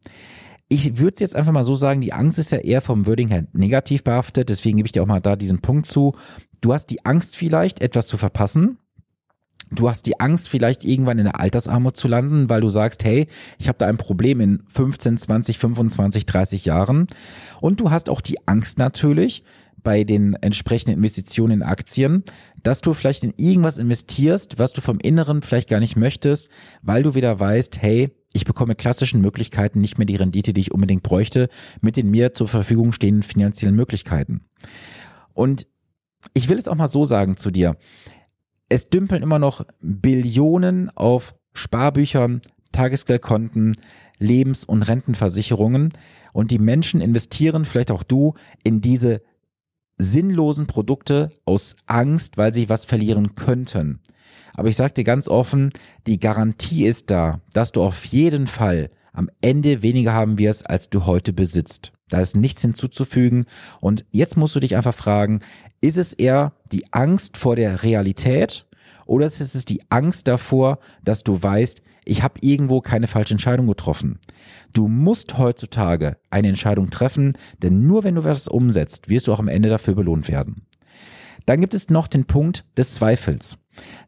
Ich 0.68 0.98
würde 0.98 1.16
jetzt 1.20 1.34
einfach 1.34 1.52
mal 1.52 1.64
so 1.64 1.74
sagen, 1.74 2.00
die 2.00 2.12
Angst 2.12 2.38
ist 2.38 2.52
ja 2.52 2.58
eher 2.58 2.82
vom 2.82 3.06
Wording 3.06 3.28
her 3.28 3.46
negativ 3.52 4.04
behaftet, 4.04 4.48
deswegen 4.48 4.76
gebe 4.76 4.86
ich 4.86 4.92
dir 4.92 5.02
auch 5.02 5.06
mal 5.06 5.20
da 5.20 5.34
diesen 5.36 5.60
Punkt 5.60 5.86
zu. 5.86 6.14
Du 6.60 6.72
hast 6.72 6.86
die 6.86 7.04
Angst 7.06 7.36
vielleicht, 7.36 7.80
etwas 7.80 8.06
zu 8.06 8.18
verpassen, 8.18 8.78
Du 9.70 9.88
hast 9.88 10.06
die 10.06 10.18
Angst, 10.18 10.48
vielleicht 10.48 10.84
irgendwann 10.84 11.18
in 11.18 11.24
der 11.24 11.40
Altersarmut 11.40 11.96
zu 11.96 12.08
landen, 12.08 12.48
weil 12.48 12.60
du 12.60 12.68
sagst, 12.68 13.04
hey, 13.04 13.26
ich 13.58 13.68
habe 13.68 13.78
da 13.78 13.86
ein 13.86 13.98
Problem 13.98 14.40
in 14.40 14.62
15, 14.68 15.18
20, 15.18 15.58
25, 15.58 16.26
30 16.26 16.64
Jahren. 16.64 17.06
Und 17.60 17.80
du 17.80 17.90
hast 17.90 18.08
auch 18.08 18.20
die 18.20 18.46
Angst 18.46 18.78
natürlich 18.78 19.44
bei 19.82 20.04
den 20.04 20.34
entsprechenden 20.34 20.96
Investitionen 20.96 21.60
in 21.60 21.62
Aktien, 21.62 22.24
dass 22.62 22.80
du 22.80 22.94
vielleicht 22.94 23.24
in 23.24 23.34
irgendwas 23.36 23.78
investierst, 23.78 24.58
was 24.58 24.72
du 24.72 24.80
vom 24.80 24.98
Inneren 24.98 25.42
vielleicht 25.42 25.68
gar 25.68 25.80
nicht 25.80 25.96
möchtest, 25.96 26.48
weil 26.82 27.02
du 27.02 27.14
wieder 27.14 27.38
weißt, 27.38 27.80
hey, 27.80 28.10
ich 28.32 28.44
bekomme 28.44 28.74
klassischen 28.74 29.20
Möglichkeiten 29.20 29.80
nicht 29.80 29.98
mehr 29.98 30.06
die 30.06 30.16
Rendite, 30.16 30.52
die 30.52 30.60
ich 30.60 30.72
unbedingt 30.72 31.02
bräuchte, 31.02 31.48
mit 31.80 31.96
den 31.96 32.10
mir 32.10 32.34
zur 32.34 32.48
Verfügung 32.48 32.92
stehenden 32.92 33.22
finanziellen 33.22 33.76
Möglichkeiten. 33.76 34.42
Und 35.32 35.66
ich 36.34 36.48
will 36.48 36.58
es 36.58 36.68
auch 36.68 36.74
mal 36.74 36.88
so 36.88 37.04
sagen 37.04 37.36
zu 37.36 37.50
dir 37.50 37.76
es 38.68 38.88
dümpeln 38.90 39.22
immer 39.22 39.38
noch 39.38 39.64
Billionen 39.80 40.90
auf 40.90 41.34
Sparbüchern, 41.54 42.42
Tagesgeldkonten, 42.72 43.76
Lebens- 44.18 44.64
und 44.64 44.82
Rentenversicherungen 44.82 45.92
und 46.32 46.50
die 46.50 46.58
Menschen 46.58 47.00
investieren, 47.00 47.64
vielleicht 47.64 47.90
auch 47.90 48.02
du, 48.02 48.34
in 48.62 48.80
diese 48.80 49.22
sinnlosen 49.96 50.66
Produkte 50.66 51.30
aus 51.44 51.76
Angst, 51.86 52.36
weil 52.36 52.52
sie 52.52 52.68
was 52.68 52.84
verlieren 52.84 53.34
könnten. 53.34 54.00
Aber 54.54 54.68
ich 54.68 54.76
sage 54.76 54.94
dir 54.94 55.04
ganz 55.04 55.28
offen, 55.28 55.70
die 56.06 56.18
Garantie 56.18 56.86
ist 56.86 57.10
da, 57.10 57.40
dass 57.52 57.72
du 57.72 57.82
auf 57.82 58.04
jeden 58.04 58.46
Fall 58.46 58.90
am 59.12 59.30
Ende 59.40 59.82
weniger 59.82 60.12
haben 60.12 60.38
wirst, 60.38 60.68
als 60.68 60.90
du 60.90 61.06
heute 61.06 61.32
besitzt. 61.32 61.92
Da 62.08 62.20
ist 62.20 62.36
nichts 62.36 62.62
hinzuzufügen. 62.62 63.46
Und 63.80 64.04
jetzt 64.10 64.36
musst 64.36 64.54
du 64.54 64.60
dich 64.60 64.76
einfach 64.76 64.94
fragen, 64.94 65.40
ist 65.80 65.98
es 65.98 66.12
eher 66.12 66.52
die 66.72 66.92
Angst 66.92 67.36
vor 67.36 67.56
der 67.56 67.82
Realität 67.82 68.67
oder 69.08 69.26
ist 69.26 69.40
es 69.40 69.64
die 69.64 69.80
Angst 69.88 70.28
davor, 70.28 70.78
dass 71.02 71.24
du 71.24 71.42
weißt, 71.42 71.82
ich 72.04 72.22
habe 72.22 72.40
irgendwo 72.40 72.80
keine 72.80 73.06
falsche 73.06 73.34
Entscheidung 73.34 73.66
getroffen. 73.66 74.18
Du 74.72 74.88
musst 74.88 75.36
heutzutage 75.36 76.16
eine 76.30 76.48
Entscheidung 76.48 76.90
treffen, 76.90 77.36
denn 77.62 77.86
nur 77.86 78.04
wenn 78.04 78.14
du 78.14 78.24
was 78.24 78.48
umsetzt, 78.48 79.08
wirst 79.08 79.26
du 79.26 79.32
auch 79.32 79.40
am 79.40 79.48
Ende 79.48 79.68
dafür 79.68 79.94
belohnt 79.94 80.28
werden. 80.28 80.66
Dann 81.46 81.60
gibt 81.60 81.74
es 81.74 81.90
noch 81.90 82.06
den 82.06 82.26
Punkt 82.26 82.64
des 82.76 82.94
Zweifels. 82.94 83.58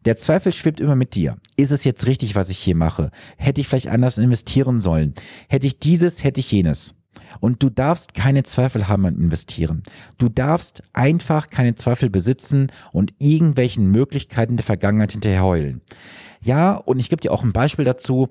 Der 0.04 0.16
Zweifel 0.16 0.52
schwebt 0.52 0.80
immer 0.80 0.96
mit 0.96 1.14
dir. 1.14 1.36
Ist 1.56 1.70
es 1.70 1.84
jetzt 1.84 2.06
richtig, 2.06 2.34
was 2.34 2.50
ich 2.50 2.58
hier 2.58 2.76
mache? 2.76 3.10
Hätte 3.36 3.60
ich 3.60 3.68
vielleicht 3.68 3.88
anders 3.88 4.18
investieren 4.18 4.80
sollen? 4.80 5.14
Hätte 5.48 5.66
ich 5.66 5.78
dieses, 5.78 6.24
hätte 6.24 6.40
ich 6.40 6.50
jenes? 6.50 6.94
Und 7.38 7.62
du 7.62 7.70
darfst 7.70 8.14
keine 8.14 8.42
Zweifel 8.42 8.88
haben 8.88 9.06
an 9.06 9.16
Investieren. 9.16 9.82
Du 10.18 10.28
darfst 10.28 10.82
einfach 10.92 11.48
keine 11.48 11.74
Zweifel 11.76 12.10
besitzen 12.10 12.72
und 12.92 13.12
irgendwelchen 13.18 13.90
Möglichkeiten 13.90 14.56
der 14.56 14.66
Vergangenheit 14.66 15.12
hinterher 15.12 15.44
heulen. 15.44 15.80
Ja, 16.42 16.74
und 16.74 16.98
ich 16.98 17.10
gebe 17.10 17.20
dir 17.20 17.32
auch 17.32 17.44
ein 17.44 17.52
Beispiel 17.52 17.84
dazu. 17.84 18.28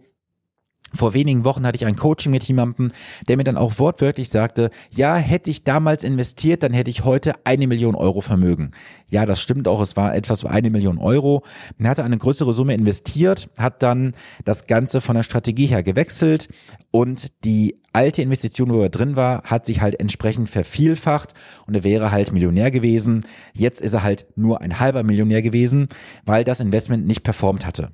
Vor 0.93 1.13
wenigen 1.13 1.46
Wochen 1.46 1.65
hatte 1.65 1.75
ich 1.75 1.86
ein 1.86 1.96
Coaching 1.96 2.31
mit 2.31 2.43
jemandem, 2.43 2.91
der 3.27 3.38
mir 3.38 3.43
dann 3.43 3.58
auch 3.58 3.79
wortwörtlich 3.79 4.29
sagte, 4.29 4.69
ja, 4.93 5.15
hätte 5.15 5.50
ich 5.50 5.63
damals 5.63 6.03
investiert, 6.03 6.63
dann 6.63 6.74
hätte 6.74 6.91
ich 6.91 7.03
heute 7.03 7.34
eine 7.46 7.67
Million 7.67 7.96
Euro 7.96 8.22
Vermögen. 8.22 8.72
Ja, 9.10 9.25
das 9.25 9.41
stimmt 9.41 9.67
auch, 9.67 9.81
es 9.81 9.96
war 9.96 10.15
etwas 10.15 10.39
so 10.39 10.48
eine 10.48 10.69
Million 10.69 10.98
Euro. 10.98 11.43
Er 11.77 11.89
hatte 11.89 12.03
eine 12.03 12.17
größere 12.17 12.53
Summe 12.53 12.74
investiert, 12.74 13.50
hat 13.58 13.84
dann 13.84 14.13
das 14.46 14.67
Ganze 14.67 15.01
von 15.01 15.15
der 15.15 15.24
Strategie 15.24 15.67
her 15.67 15.84
gewechselt 15.84 16.48
und 16.91 17.27
die 17.43 17.79
alte 17.93 18.22
Investition, 18.22 18.72
wo 18.72 18.81
er 18.81 18.89
drin 18.89 19.15
war, 19.15 19.43
hat 19.43 19.65
sich 19.65 19.81
halt 19.81 20.00
entsprechend 20.00 20.50
vervielfacht 20.50 21.34
und 21.67 21.75
er 21.75 21.84
wäre 21.84 22.12
halt 22.12 22.31
Millionär 22.31 22.72
gewesen. 22.72 23.25
Jetzt 23.53 23.81
ist 23.81 23.93
er 23.93 24.03
halt 24.03 24.27
nur 24.36 24.62
ein 24.62 24.79
halber 24.79 25.03
Millionär 25.03 25.41
gewesen, 25.41 25.88
weil 26.25 26.43
das 26.43 26.60
Investment 26.60 27.08
nicht 27.08 27.24
performt 27.24 27.65
hatte. 27.65 27.91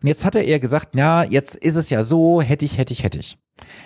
Und 0.00 0.08
jetzt 0.08 0.24
hat 0.24 0.34
er 0.34 0.58
gesagt, 0.58 0.96
ja, 0.96 1.22
jetzt 1.24 1.56
ist 1.56 1.76
es 1.76 1.90
ja 1.90 2.02
so, 2.02 2.42
hätte 2.42 2.64
ich, 2.64 2.78
hätte 2.78 2.92
ich, 2.92 3.04
hätte 3.04 3.18
ich. 3.18 3.38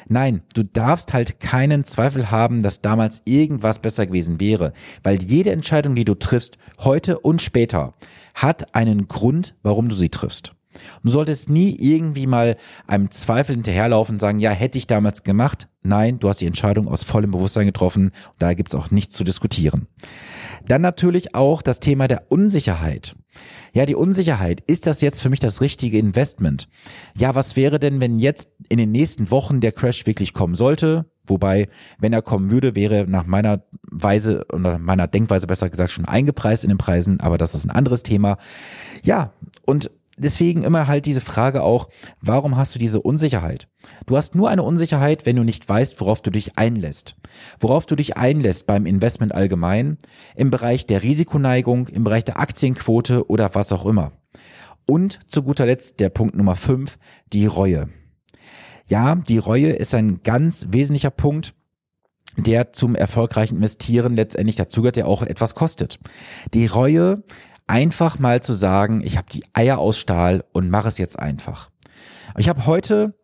Nein, 0.08 0.42
du 0.54 0.62
darfst 0.62 1.12
halt 1.12 1.40
keinen 1.40 1.84
Zweifel 1.84 2.30
haben, 2.30 2.62
dass 2.62 2.80
damals 2.80 3.22
irgendwas 3.24 3.80
besser 3.80 4.06
gewesen 4.06 4.40
wäre, 4.40 4.72
weil 5.02 5.22
jede 5.22 5.50
Entscheidung, 5.50 5.94
die 5.94 6.04
du 6.04 6.14
triffst, 6.14 6.56
heute 6.78 7.18
und 7.18 7.42
später, 7.42 7.94
hat 8.34 8.74
einen 8.74 9.08
Grund, 9.08 9.54
warum 9.62 9.88
du 9.88 9.94
sie 9.94 10.08
triffst. 10.08 10.54
Du 11.02 11.10
solltest 11.10 11.50
nie 11.50 11.76
irgendwie 11.78 12.26
mal 12.26 12.56
einem 12.86 13.10
Zweifel 13.10 13.54
hinterherlaufen 13.54 14.16
und 14.16 14.20
sagen, 14.20 14.38
ja, 14.38 14.50
hätte 14.50 14.78
ich 14.78 14.86
damals 14.86 15.22
gemacht. 15.22 15.68
Nein, 15.82 16.18
du 16.18 16.28
hast 16.28 16.40
die 16.40 16.46
Entscheidung 16.46 16.88
aus 16.88 17.04
vollem 17.04 17.30
Bewusstsein 17.30 17.66
getroffen. 17.66 18.10
Daher 18.38 18.56
gibt 18.56 18.70
es 18.70 18.74
auch 18.74 18.90
nichts 18.90 19.14
zu 19.14 19.24
diskutieren. 19.24 19.86
Dann 20.66 20.82
natürlich 20.82 21.34
auch 21.34 21.62
das 21.62 21.80
Thema 21.80 22.08
der 22.08 22.30
Unsicherheit. 22.30 23.14
Ja, 23.72 23.86
die 23.86 23.94
Unsicherheit, 23.94 24.62
ist 24.66 24.86
das 24.86 25.00
jetzt 25.00 25.20
für 25.20 25.30
mich 25.30 25.40
das 25.40 25.60
richtige 25.60 25.98
Investment? 25.98 26.68
Ja, 27.16 27.34
was 27.34 27.56
wäre 27.56 27.78
denn, 27.78 28.00
wenn 28.00 28.18
jetzt 28.18 28.50
in 28.68 28.78
den 28.78 28.90
nächsten 28.90 29.30
Wochen 29.30 29.60
der 29.60 29.72
Crash 29.72 30.06
wirklich 30.06 30.32
kommen 30.32 30.54
sollte? 30.54 31.06
Wobei, 31.26 31.68
wenn 31.98 32.12
er 32.12 32.22
kommen 32.22 32.50
würde, 32.50 32.74
wäre 32.74 33.06
nach 33.08 33.26
meiner 33.26 33.64
Weise 33.82 34.46
oder 34.52 34.78
meiner 34.78 35.08
Denkweise 35.08 35.46
besser 35.46 35.68
gesagt 35.68 35.90
schon 35.90 36.06
eingepreist 36.06 36.64
in 36.64 36.68
den 36.68 36.78
Preisen, 36.78 37.20
aber 37.20 37.36
das 37.36 37.54
ist 37.54 37.64
ein 37.64 37.70
anderes 37.70 38.02
Thema. 38.02 38.38
Ja, 39.02 39.32
und 39.64 39.90
deswegen 40.16 40.62
immer 40.62 40.86
halt 40.86 41.06
diese 41.06 41.20
Frage 41.20 41.62
auch, 41.62 41.88
warum 42.20 42.56
hast 42.56 42.74
du 42.74 42.78
diese 42.78 43.00
Unsicherheit? 43.00 43.68
Du 44.06 44.16
hast 44.16 44.34
nur 44.34 44.50
eine 44.50 44.62
Unsicherheit, 44.62 45.26
wenn 45.26 45.36
du 45.36 45.44
nicht 45.44 45.68
weißt, 45.68 46.00
worauf 46.00 46.22
du 46.22 46.30
dich 46.30 46.58
einlässt. 46.58 47.16
Worauf 47.58 47.86
du 47.86 47.96
dich 47.96 48.16
einlässt 48.16 48.66
beim 48.66 48.86
Investment 48.86 49.34
allgemein, 49.34 49.98
im 50.34 50.50
Bereich 50.50 50.86
der 50.86 51.02
Risikoneigung, 51.02 51.88
im 51.88 52.04
Bereich 52.04 52.24
der 52.24 52.38
Aktienquote 52.38 53.28
oder 53.28 53.54
was 53.54 53.72
auch 53.72 53.86
immer. 53.86 54.12
Und 54.86 55.18
zu 55.30 55.42
guter 55.42 55.66
Letzt 55.66 56.00
der 56.00 56.10
Punkt 56.10 56.36
Nummer 56.36 56.56
fünf, 56.56 56.98
die 57.32 57.46
Reue. 57.46 57.88
Ja, 58.86 59.16
die 59.16 59.38
Reue 59.38 59.72
ist 59.72 59.94
ein 59.94 60.22
ganz 60.22 60.66
wesentlicher 60.70 61.10
Punkt, 61.10 61.54
der 62.36 62.72
zum 62.72 62.94
erfolgreichen 62.94 63.56
Investieren 63.56 64.14
letztendlich 64.14 64.56
dazu 64.56 64.82
gehört, 64.82 64.96
der 64.96 65.08
auch 65.08 65.22
etwas 65.22 65.54
kostet. 65.54 65.98
Die 66.54 66.66
Reue 66.66 67.24
einfach 67.66 68.18
mal 68.18 68.42
zu 68.42 68.52
sagen, 68.52 69.00
ich 69.04 69.16
habe 69.16 69.28
die 69.30 69.44
Eier 69.52 69.78
aus 69.78 69.98
Stahl 69.98 70.44
und 70.52 70.70
mache 70.70 70.88
es 70.88 70.98
jetzt 70.98 71.18
einfach. 71.18 71.70
Ich 72.36 72.48
habe 72.48 72.66
heute 72.66 73.14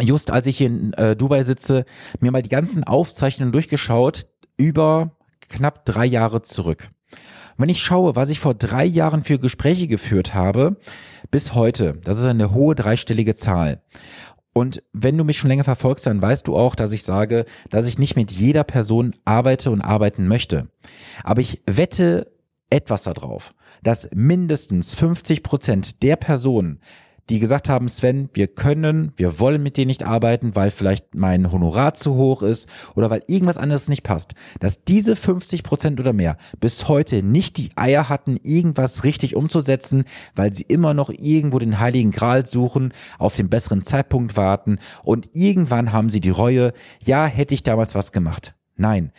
just 0.00 0.30
als 0.30 0.46
ich 0.46 0.58
hier 0.58 0.66
in 0.68 0.92
äh, 0.94 1.16
Dubai 1.16 1.42
sitze, 1.42 1.84
mir 2.20 2.30
mal 2.30 2.42
die 2.42 2.48
ganzen 2.48 2.84
Aufzeichnungen 2.84 3.52
durchgeschaut 3.52 4.26
über 4.56 5.16
knapp 5.48 5.84
drei 5.84 6.06
Jahre 6.06 6.42
zurück. 6.42 6.90
Wenn 7.56 7.68
ich 7.68 7.82
schaue, 7.82 8.16
was 8.16 8.30
ich 8.30 8.40
vor 8.40 8.54
drei 8.54 8.84
Jahren 8.84 9.22
für 9.22 9.38
Gespräche 9.38 9.86
geführt 9.86 10.34
habe, 10.34 10.76
bis 11.30 11.54
heute, 11.54 12.00
das 12.02 12.18
ist 12.18 12.24
eine 12.24 12.52
hohe 12.52 12.74
dreistellige 12.74 13.36
Zahl. 13.36 13.82
Und 14.52 14.82
wenn 14.92 15.16
du 15.16 15.24
mich 15.24 15.38
schon 15.38 15.50
länger 15.50 15.64
verfolgst, 15.64 16.06
dann 16.06 16.22
weißt 16.22 16.46
du 16.46 16.56
auch, 16.56 16.74
dass 16.74 16.92
ich 16.92 17.02
sage, 17.02 17.44
dass 17.70 17.86
ich 17.86 17.98
nicht 17.98 18.16
mit 18.16 18.32
jeder 18.32 18.64
Person 18.64 19.14
arbeite 19.24 19.70
und 19.70 19.82
arbeiten 19.82 20.26
möchte. 20.28 20.68
Aber 21.22 21.40
ich 21.40 21.62
wette 21.66 22.32
etwas 22.74 23.04
darauf, 23.04 23.54
dass 23.84 24.08
mindestens 24.14 24.96
50 24.96 25.44
Prozent 25.44 26.02
der 26.02 26.16
Personen, 26.16 26.80
die 27.30 27.38
gesagt 27.38 27.68
haben, 27.68 27.88
Sven, 27.88 28.28
wir 28.32 28.48
können, 28.48 29.12
wir 29.14 29.38
wollen 29.38 29.62
mit 29.62 29.76
dir 29.76 29.86
nicht 29.86 30.02
arbeiten, 30.02 30.56
weil 30.56 30.72
vielleicht 30.72 31.14
mein 31.14 31.52
Honorar 31.52 31.94
zu 31.94 32.16
hoch 32.16 32.42
ist 32.42 32.68
oder 32.96 33.10
weil 33.10 33.22
irgendwas 33.28 33.58
anderes 33.58 33.88
nicht 33.88 34.02
passt, 34.02 34.34
dass 34.58 34.82
diese 34.82 35.14
50 35.14 35.62
Prozent 35.62 36.00
oder 36.00 36.12
mehr 36.12 36.36
bis 36.58 36.88
heute 36.88 37.22
nicht 37.22 37.56
die 37.58 37.70
Eier 37.76 38.08
hatten, 38.08 38.38
irgendwas 38.42 39.04
richtig 39.04 39.36
umzusetzen, 39.36 40.04
weil 40.34 40.52
sie 40.52 40.64
immer 40.64 40.92
noch 40.92 41.10
irgendwo 41.10 41.60
den 41.60 41.78
heiligen 41.78 42.10
Gral 42.10 42.44
suchen, 42.44 42.92
auf 43.20 43.36
den 43.36 43.48
besseren 43.48 43.84
Zeitpunkt 43.84 44.36
warten 44.36 44.78
und 45.04 45.30
irgendwann 45.32 45.92
haben 45.92 46.10
sie 46.10 46.20
die 46.20 46.30
Reue, 46.30 46.72
ja, 47.04 47.24
hätte 47.26 47.54
ich 47.54 47.62
damals 47.62 47.94
was 47.94 48.10
gemacht. 48.10 48.54
Nein, 48.76 49.12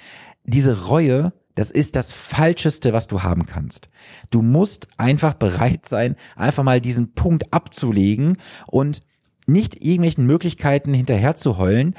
diese 0.44 0.88
Reue 0.88 1.32
das 1.56 1.72
ist 1.72 1.96
das 1.96 2.12
Falscheste, 2.14 2.94
was 2.94 3.08
du 3.08 3.24
haben 3.24 3.46
kannst. 3.46 3.90
Du 4.30 4.42
musst 4.42 4.88
einfach 4.98 5.34
bereit 5.34 5.86
sein, 5.86 6.16
einfach 6.36 6.64
mal 6.64 6.82
diesen 6.82 7.14
Punkt 7.14 7.54
abzulegen 7.54 8.38
und 8.68 9.02
nicht 9.48 9.84
irgendwelchen 9.84 10.26
Möglichkeiten 10.26 10.94
hinterher 10.94 11.36
zu 11.36 11.58
heulen. 11.58 11.96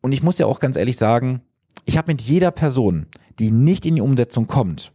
Und 0.00 0.12
ich 0.12 0.22
muss 0.22 0.38
ja 0.38 0.46
auch 0.46 0.60
ganz 0.60 0.76
ehrlich 0.76 0.96
sagen, 0.96 1.42
ich 1.84 1.98
habe 1.98 2.12
mit 2.12 2.22
jeder 2.22 2.50
Person, 2.50 3.06
die 3.38 3.50
nicht 3.50 3.86
in 3.86 3.96
die 3.96 4.02
Umsetzung 4.02 4.46
kommt, 4.46 4.92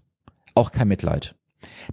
auch 0.56 0.72
kein 0.72 0.88
Mitleid. 0.88 1.36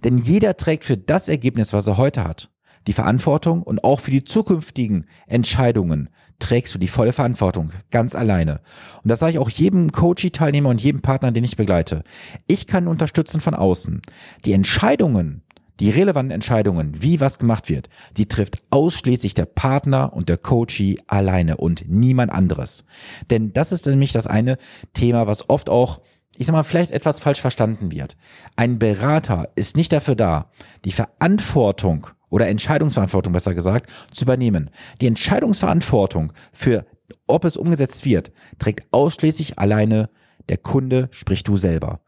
Denn 0.03 0.17
jeder 0.17 0.57
trägt 0.57 0.83
für 0.83 0.97
das 0.97 1.29
Ergebnis, 1.29 1.73
was 1.73 1.87
er 1.87 1.97
heute 1.97 2.23
hat, 2.23 2.49
die 2.87 2.93
Verantwortung 2.93 3.63
und 3.63 3.83
auch 3.83 3.99
für 3.99 4.11
die 4.11 4.23
zukünftigen 4.23 5.05
Entscheidungen 5.27 6.09
trägst 6.39 6.73
du 6.73 6.79
die 6.79 6.87
volle 6.87 7.13
Verantwortung, 7.13 7.71
ganz 7.91 8.15
alleine. 8.15 8.61
Und 9.03 9.09
das 9.09 9.19
sage 9.19 9.33
ich 9.33 9.39
auch 9.39 9.49
jedem 9.49 9.91
Coachie-Teilnehmer 9.91 10.69
und 10.69 10.81
jedem 10.81 11.01
Partner, 11.01 11.31
den 11.31 11.43
ich 11.43 11.55
begleite. 11.55 12.03
Ich 12.47 12.67
kann 12.67 12.87
unterstützen 12.87 13.41
von 13.41 13.53
außen. 13.53 14.01
Die 14.43 14.53
Entscheidungen, 14.53 15.43
die 15.79 15.89
relevanten 15.89 16.31
Entscheidungen, 16.31 17.01
wie 17.01 17.19
was 17.19 17.39
gemacht 17.39 17.69
wird, 17.69 17.89
die 18.17 18.27
trifft 18.27 18.61
ausschließlich 18.69 19.33
der 19.33 19.45
Partner 19.45 20.13
und 20.13 20.29
der 20.29 20.37
Coachie 20.37 20.99
alleine 21.07 21.57
und 21.57 21.85
niemand 21.87 22.31
anderes. 22.31 22.85
Denn 23.29 23.53
das 23.53 23.71
ist 23.71 23.85
nämlich 23.85 24.11
das 24.11 24.27
eine 24.27 24.57
Thema, 24.93 25.27
was 25.27 25.49
oft 25.49 25.69
auch 25.69 26.01
ich 26.37 26.47
sag 26.47 26.53
mal, 26.53 26.63
vielleicht 26.63 26.91
etwas 26.91 27.21
falsch 27.21 27.39
verstanden 27.39 27.91
wird. 27.91 28.17
Ein 28.57 28.77
Berater 28.77 29.49
ist 29.55 29.77
nicht 29.77 29.93
dafür 29.93 30.15
da, 30.15 30.49
die 30.83 30.91
Verantwortung 30.91 32.07
oder 32.29 32.47
Entscheidungsverantwortung 32.47 33.33
besser 33.33 33.53
gesagt, 33.53 33.91
zu 34.11 34.25
übernehmen. 34.25 34.69
Die 35.01 35.07
Entscheidungsverantwortung 35.07 36.33
für, 36.53 36.85
ob 37.27 37.45
es 37.45 37.57
umgesetzt 37.57 38.05
wird, 38.05 38.31
trägt 38.59 38.87
ausschließlich 38.91 39.59
alleine 39.59 40.09
der 40.49 40.57
Kunde, 40.57 41.07
sprich 41.11 41.43
du 41.43 41.57
selber. 41.57 42.01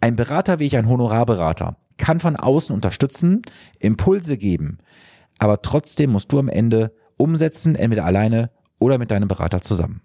Ein 0.00 0.16
Berater 0.16 0.58
wie 0.58 0.66
ich, 0.66 0.76
ein 0.76 0.88
Honorarberater, 0.88 1.76
kann 1.96 2.20
von 2.20 2.36
außen 2.36 2.74
unterstützen, 2.74 3.42
Impulse 3.78 4.36
geben, 4.36 4.78
aber 5.38 5.62
trotzdem 5.62 6.10
musst 6.10 6.32
du 6.32 6.38
am 6.38 6.48
Ende 6.48 6.92
umsetzen, 7.16 7.76
entweder 7.76 8.04
alleine 8.04 8.50
oder 8.78 8.98
mit 8.98 9.10
deinem 9.10 9.28
Berater 9.28 9.60
zusammen. 9.60 10.02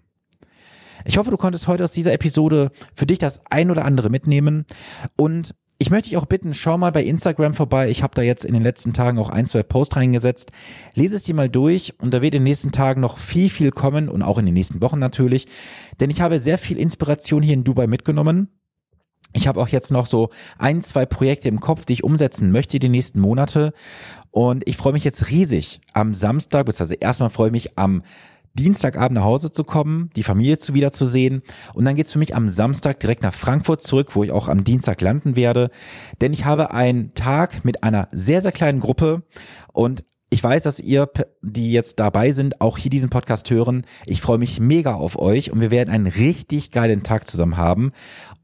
Ich 1.04 1.16
hoffe, 1.18 1.30
du 1.30 1.36
konntest 1.36 1.66
heute 1.66 1.84
aus 1.84 1.92
dieser 1.92 2.12
Episode 2.12 2.70
für 2.94 3.06
dich 3.06 3.18
das 3.18 3.40
ein 3.50 3.70
oder 3.70 3.84
andere 3.84 4.10
mitnehmen 4.10 4.66
und 5.16 5.54
ich 5.82 5.90
möchte 5.90 6.10
dich 6.10 6.18
auch 6.18 6.26
bitten, 6.26 6.52
schau 6.52 6.76
mal 6.76 6.92
bei 6.92 7.02
Instagram 7.02 7.54
vorbei. 7.54 7.88
Ich 7.88 8.02
habe 8.02 8.14
da 8.14 8.20
jetzt 8.20 8.44
in 8.44 8.52
den 8.52 8.62
letzten 8.62 8.92
Tagen 8.92 9.18
auch 9.18 9.30
ein, 9.30 9.46
zwei 9.46 9.62
Posts 9.62 9.96
reingesetzt. 9.96 10.52
Lese 10.94 11.16
es 11.16 11.24
dir 11.24 11.34
mal 11.34 11.48
durch 11.48 11.94
und 11.98 12.12
da 12.12 12.20
wird 12.20 12.34
in 12.34 12.40
den 12.40 12.50
nächsten 12.50 12.70
Tagen 12.70 13.00
noch 13.00 13.16
viel, 13.16 13.48
viel 13.48 13.70
kommen 13.70 14.10
und 14.10 14.22
auch 14.22 14.36
in 14.36 14.44
den 14.44 14.52
nächsten 14.52 14.82
Wochen 14.82 14.98
natürlich. 14.98 15.46
Denn 15.98 16.10
ich 16.10 16.20
habe 16.20 16.38
sehr 16.38 16.58
viel 16.58 16.76
Inspiration 16.76 17.42
hier 17.42 17.54
in 17.54 17.64
Dubai 17.64 17.86
mitgenommen. 17.86 18.50
Ich 19.32 19.48
habe 19.48 19.58
auch 19.58 19.68
jetzt 19.68 19.90
noch 19.90 20.04
so 20.04 20.28
ein, 20.58 20.82
zwei 20.82 21.06
Projekte 21.06 21.48
im 21.48 21.60
Kopf, 21.60 21.86
die 21.86 21.94
ich 21.94 22.04
umsetzen 22.04 22.52
möchte 22.52 22.78
die 22.78 22.90
nächsten 22.90 23.18
Monate. 23.18 23.72
Und 24.30 24.68
ich 24.68 24.76
freue 24.76 24.92
mich 24.92 25.04
jetzt 25.04 25.30
riesig 25.30 25.80
am 25.94 26.12
Samstag, 26.12 26.66
beziehungsweise 26.66 27.00
erstmal 27.00 27.30
freue 27.30 27.48
ich 27.48 27.52
mich 27.52 27.78
am 27.78 28.02
Dienstagabend 28.54 29.14
nach 29.14 29.24
Hause 29.24 29.50
zu 29.50 29.64
kommen, 29.64 30.10
die 30.16 30.22
Familie 30.22 30.58
zu 30.58 30.74
wiederzusehen. 30.74 31.42
Und 31.74 31.84
dann 31.84 31.94
geht's 31.94 32.12
für 32.12 32.18
mich 32.18 32.34
am 32.34 32.48
Samstag 32.48 33.00
direkt 33.00 33.22
nach 33.22 33.34
Frankfurt 33.34 33.82
zurück, 33.82 34.14
wo 34.14 34.24
ich 34.24 34.32
auch 34.32 34.48
am 34.48 34.64
Dienstag 34.64 35.00
landen 35.00 35.36
werde. 35.36 35.70
Denn 36.20 36.32
ich 36.32 36.44
habe 36.44 36.72
einen 36.72 37.14
Tag 37.14 37.64
mit 37.64 37.84
einer 37.84 38.08
sehr, 38.12 38.42
sehr 38.42 38.52
kleinen 38.52 38.80
Gruppe 38.80 39.22
und 39.72 40.04
ich 40.32 40.42
weiß, 40.42 40.62
dass 40.62 40.78
ihr, 40.78 41.10
die 41.42 41.72
jetzt 41.72 41.98
dabei 41.98 42.30
sind, 42.30 42.60
auch 42.60 42.78
hier 42.78 42.90
diesen 42.90 43.10
Podcast 43.10 43.50
hören. 43.50 43.84
Ich 44.06 44.20
freue 44.20 44.38
mich 44.38 44.60
mega 44.60 44.94
auf 44.94 45.18
euch 45.18 45.50
und 45.50 45.60
wir 45.60 45.72
werden 45.72 45.90
einen 45.90 46.06
richtig 46.06 46.70
geilen 46.70 47.02
Tag 47.02 47.28
zusammen 47.28 47.56
haben. 47.56 47.90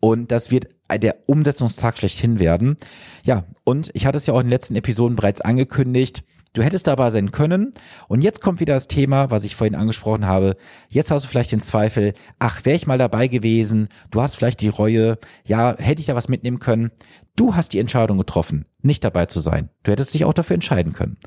Und 0.01 0.33
das 0.33 0.51
wird 0.51 0.67
der 0.93 1.17
Umsetzungstag 1.27 1.97
schlechthin 1.97 2.41
werden. 2.41 2.77
Ja, 3.25 3.45
und 3.63 3.91
ich 3.95 4.05
hatte 4.05 4.19
es 4.19 4.27
ja 4.27 4.35
auch 4.35 4.41
in 4.41 4.47
den 4.47 4.51
letzten 4.53 4.75
Episoden 4.75 5.15
bereits 5.15 5.41
angekündigt 5.41 6.25
Du 6.57 6.63
hättest 6.63 6.87
dabei 6.87 7.11
sein 7.11 7.33
können. 7.33 7.73
Und 8.09 8.25
jetzt 8.25 8.41
kommt 8.41 8.61
wieder 8.61 8.73
das 8.73 8.89
Thema, 8.89 9.31
was 9.31 9.45
ich 9.45 9.55
vorhin 9.55 9.75
angesprochen 9.75 10.27
habe. 10.27 10.57
Jetzt 10.89 11.11
hast 11.11 11.27
du 11.27 11.29
vielleicht 11.29 11.53
den 11.53 11.61
Zweifel, 11.61 12.15
ach, 12.39 12.65
wäre 12.65 12.75
ich 12.75 12.87
mal 12.87 12.97
dabei 12.97 13.29
gewesen. 13.29 13.89
Du 14.11 14.23
hast 14.23 14.37
vielleicht 14.37 14.63
die 14.63 14.69
Reue. 14.69 15.19
Ja, 15.45 15.77
hätte 15.77 16.01
ich 16.01 16.07
da 16.07 16.15
was 16.15 16.31
mitnehmen 16.31 16.59
können. 16.59 16.93
Du 17.37 17.55
hast 17.55 17.75
die 17.75 17.79
Entscheidung 17.79 18.17
getroffen, 18.17 18.65
nicht 18.81 19.05
dabei 19.05 19.27
zu 19.27 19.41
sein. 19.41 19.69
Du 19.83 19.93
hättest 19.93 20.15
dich 20.15 20.25
auch 20.25 20.33
dafür 20.33 20.55
entscheiden 20.55 20.95
können. 20.95 21.19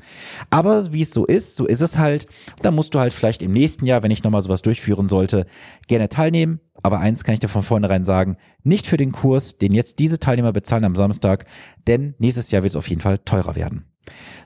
Aber 0.50 0.92
wie 0.92 1.02
es 1.02 1.12
so 1.12 1.24
ist, 1.24 1.54
so 1.54 1.64
ist 1.64 1.80
es 1.80 1.96
halt. 1.96 2.26
Da 2.62 2.72
musst 2.72 2.96
du 2.96 2.98
halt 2.98 3.12
vielleicht 3.12 3.40
im 3.40 3.52
nächsten 3.52 3.86
Jahr, 3.86 4.02
wenn 4.02 4.10
ich 4.10 4.24
nochmal 4.24 4.42
sowas 4.42 4.62
durchführen 4.62 5.06
sollte, 5.06 5.46
gerne 5.86 6.08
teilnehmen. 6.08 6.58
Aber 6.82 6.98
eins 6.98 7.22
kann 7.22 7.34
ich 7.34 7.40
dir 7.40 7.46
von 7.46 7.62
vornherein 7.62 8.04
sagen, 8.04 8.36
nicht 8.64 8.88
für 8.88 8.96
den 8.96 9.12
Kurs, 9.12 9.58
den 9.58 9.70
jetzt 9.70 10.00
diese 10.00 10.18
Teilnehmer 10.18 10.52
bezahlen 10.52 10.84
am 10.84 10.96
Samstag, 10.96 11.44
denn 11.86 12.16
nächstes 12.18 12.50
Jahr 12.50 12.64
wird 12.64 12.72
es 12.72 12.76
auf 12.76 12.88
jeden 12.88 13.02
Fall 13.02 13.18
teurer 13.18 13.54
werden. 13.54 13.84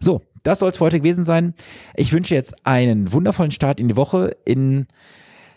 So, 0.01 0.23
das 0.43 0.59
soll 0.59 0.71
es 0.71 0.77
für 0.77 0.85
heute 0.85 1.01
gewesen 1.01 1.25
sein. 1.25 1.55
Ich 1.95 2.13
wünsche 2.13 2.35
jetzt 2.35 2.67
einen 2.67 3.13
wundervollen 3.13 3.51
Start 3.51 3.81
in 3.81 3.89
die 3.89 3.97
Woche. 3.97 4.37
In, 4.45 4.87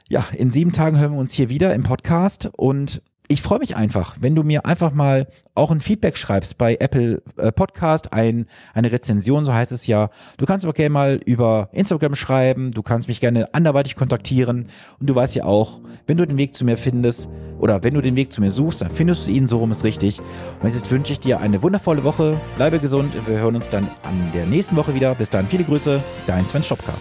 ja, 0.09 0.25
in 0.35 0.51
sieben 0.51 0.71
Tagen 0.71 0.99
hören 0.99 1.13
wir 1.13 1.19
uns 1.19 1.33
hier 1.33 1.49
wieder 1.49 1.73
im 1.73 1.83
Podcast 1.83 2.49
und 2.55 3.01
ich 3.29 3.41
freue 3.41 3.59
mich 3.59 3.75
einfach, 3.75 4.15
wenn 4.21 4.35
du 4.35 4.43
mir 4.43 4.65
einfach 4.65 4.93
mal 4.93 5.27
auch 5.53 5.71
ein 5.71 5.81
Feedback 5.81 6.17
schreibst 6.17 6.57
bei 6.57 6.77
Apple 6.79 7.21
äh, 7.35 7.51
Podcast, 7.51 8.13
ein, 8.13 8.45
eine 8.73 8.91
Rezension, 8.91 9.43
so 9.43 9.53
heißt 9.53 9.73
es 9.73 9.85
ja. 9.85 10.09
Du 10.37 10.45
kannst 10.45 10.63
aber 10.63 10.73
gerne 10.73 10.91
mal 10.91 11.19
über 11.25 11.69
Instagram 11.73 12.15
schreiben, 12.15 12.71
du 12.71 12.83
kannst 12.83 13.09
mich 13.09 13.19
gerne 13.19 13.53
anderweitig 13.53 13.95
kontaktieren 13.95 14.69
und 14.99 15.09
du 15.09 15.15
weißt 15.15 15.35
ja 15.35 15.43
auch, 15.43 15.81
wenn 16.05 16.17
du 16.17 16.25
den 16.25 16.37
Weg 16.37 16.53
zu 16.55 16.63
mir 16.63 16.77
findest 16.77 17.29
oder 17.59 17.83
wenn 17.83 17.93
du 17.93 18.01
den 18.01 18.15
Weg 18.15 18.31
zu 18.31 18.41
mir 18.41 18.51
suchst, 18.51 18.81
dann 18.81 18.89
findest 18.89 19.27
du 19.27 19.31
ihn, 19.31 19.47
so 19.47 19.57
rum 19.57 19.71
ist 19.71 19.83
richtig. 19.83 20.19
Und 20.61 20.73
jetzt 20.73 20.89
wünsche 20.91 21.13
ich 21.13 21.19
dir 21.19 21.39
eine 21.39 21.61
wundervolle 21.61 22.03
Woche, 22.03 22.39
bleibe 22.55 22.79
gesund, 22.79 23.13
wir 23.25 23.39
hören 23.39 23.55
uns 23.55 23.69
dann 23.69 23.87
an 24.03 24.31
der 24.33 24.45
nächsten 24.45 24.75
Woche 24.75 24.93
wieder. 24.93 25.15
Bis 25.15 25.29
dann, 25.29 25.47
viele 25.47 25.63
Grüße, 25.63 26.01
dein 26.27 26.45
Sven 26.45 26.63
Schopka. 26.63 26.93